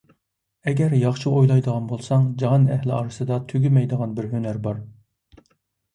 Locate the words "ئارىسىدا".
3.01-3.41